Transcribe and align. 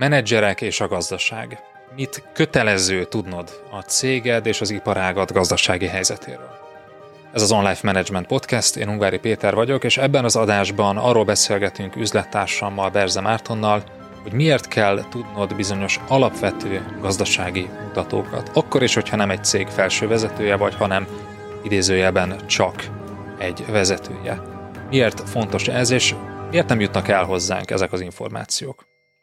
Menedzserek 0.00 0.60
és 0.60 0.80
a 0.80 0.88
gazdaság. 0.88 1.58
Mit 1.96 2.22
kötelező 2.32 3.04
tudnod 3.04 3.62
a 3.70 3.80
céged 3.80 4.46
és 4.46 4.60
az 4.60 4.70
iparágad 4.70 5.32
gazdasági 5.32 5.86
helyzetéről? 5.86 6.50
Ez 7.32 7.42
az 7.42 7.52
Online 7.52 7.78
Management 7.82 8.26
Podcast, 8.26 8.76
én 8.76 8.88
Ungvári 8.88 9.18
Péter 9.18 9.54
vagyok, 9.54 9.84
és 9.84 9.96
ebben 9.96 10.24
az 10.24 10.36
adásban 10.36 10.96
arról 10.96 11.24
beszélgetünk 11.24 11.96
üzlettársammal, 11.96 12.90
Berze 12.90 13.20
Mártonnal, 13.20 13.82
hogy 14.22 14.32
miért 14.32 14.68
kell 14.68 15.04
tudnod 15.10 15.56
bizonyos 15.56 16.00
alapvető 16.08 16.96
gazdasági 17.00 17.68
mutatókat. 17.86 18.50
Akkor 18.54 18.82
is, 18.82 18.94
hogyha 18.94 19.16
nem 19.16 19.30
egy 19.30 19.44
cég 19.44 19.66
felső 19.66 20.08
vezetője 20.08 20.56
vagy, 20.56 20.74
hanem 20.74 21.06
idézőjelben 21.62 22.46
csak 22.46 22.88
egy 23.38 23.64
vezetője. 23.66 24.42
Miért 24.90 25.28
fontos 25.28 25.68
ez, 25.68 25.90
és 25.90 26.14
miért 26.50 26.68
nem 26.68 26.80
jutnak 26.80 27.08
el 27.08 27.24
hozzánk 27.24 27.70
ezek 27.70 27.92
az 27.92 28.00
információk? 28.00 28.89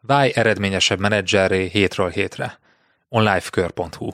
Válj 0.00 0.32
eredményesebb 0.34 0.98
menedzserré 0.98 1.66
hétről 1.66 2.10
hétre. 2.10 2.58
onlifekör.hu 3.08 4.10